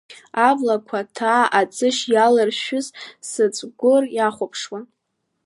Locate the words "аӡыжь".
1.59-2.01